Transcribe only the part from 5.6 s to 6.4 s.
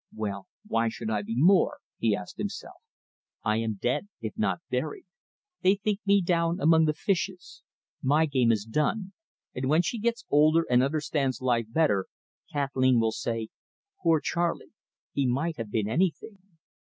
They think me